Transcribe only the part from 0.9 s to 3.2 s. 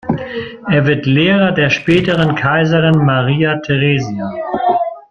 Lehrer der späteren Kaiserin